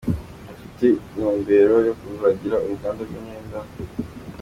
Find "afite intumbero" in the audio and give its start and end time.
0.51-1.75